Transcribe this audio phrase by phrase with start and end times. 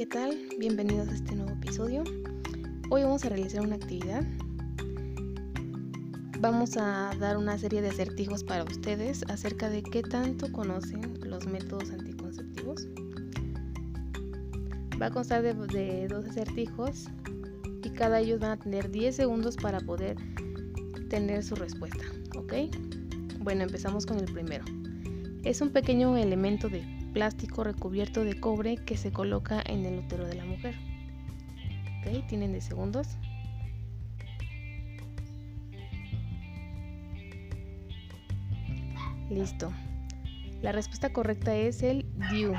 [0.00, 0.34] ¿qué tal?
[0.58, 2.02] Bienvenidos a este nuevo episodio.
[2.88, 4.24] Hoy vamos a realizar una actividad.
[6.38, 11.46] Vamos a dar una serie de acertijos para ustedes acerca de qué tanto conocen los
[11.46, 12.88] métodos anticonceptivos.
[14.98, 17.08] Va a constar de, de dos acertijos
[17.84, 20.16] y cada ellos van a tener 10 segundos para poder
[21.10, 22.06] tener su respuesta,
[22.38, 22.54] ¿ok?
[23.40, 24.64] Bueno, empezamos con el primero.
[25.44, 30.26] Es un pequeño elemento de plástico recubierto de cobre que se coloca en el útero
[30.26, 30.74] de la mujer.
[32.00, 32.26] ¿Ok?
[32.28, 33.08] Tienen de segundos.
[39.30, 39.72] Listo.
[40.62, 42.54] La respuesta correcta es el DIU.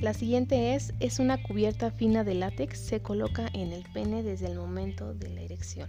[0.00, 4.46] La siguiente es, es una cubierta fina de látex, se coloca en el pene desde
[4.46, 5.88] el momento de la erección.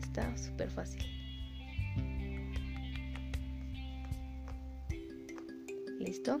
[0.00, 1.19] Está súper fácil.
[6.00, 6.40] ¿Listo?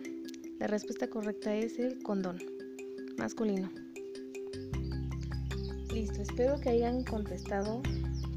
[0.58, 2.38] La respuesta correcta es el condón
[3.18, 3.70] masculino.
[5.92, 7.82] Listo, espero que hayan contestado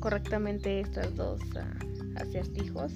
[0.02, 2.92] correctamente estas dos uh, acertijos.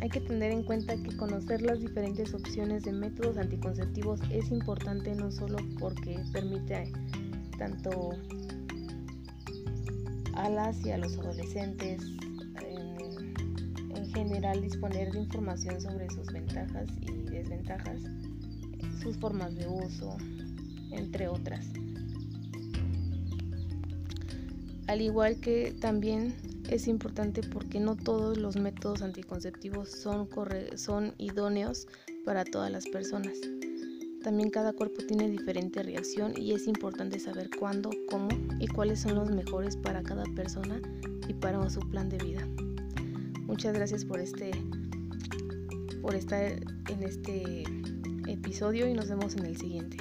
[0.00, 5.14] Hay que tener en cuenta que conocer las diferentes opciones de métodos anticonceptivos es importante
[5.14, 6.92] no solo porque permite
[7.56, 8.10] tanto
[10.34, 12.02] a las y a los adolescentes
[14.12, 18.00] general disponer de información sobre sus ventajas y desventajas,
[19.02, 20.16] sus formas de uso,
[20.90, 21.66] entre otras.
[24.86, 26.34] Al igual que también
[26.68, 30.28] es importante porque no todos los métodos anticonceptivos son,
[30.76, 31.86] son idóneos
[32.24, 33.34] para todas las personas.
[34.22, 38.28] También cada cuerpo tiene diferente reacción y es importante saber cuándo, cómo
[38.60, 40.80] y cuáles son los mejores para cada persona
[41.28, 42.71] y para su plan de vida.
[43.52, 44.50] Muchas gracias por este
[46.00, 46.42] por estar
[46.88, 47.64] en este
[48.26, 49.98] episodio y nos vemos en el siguiente.